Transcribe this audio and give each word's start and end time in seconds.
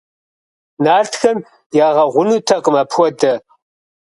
Нартхэм 0.83 1.39
ягъэгъунутэкъым 1.87 2.75
апхуэдэ. 2.81 3.33